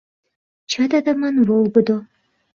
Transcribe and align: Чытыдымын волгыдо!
Чытыдымын 0.71 1.35
волгыдо! 1.47 1.97